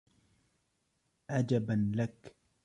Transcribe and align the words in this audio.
عجبا 1.29 1.91
لك 1.95 2.35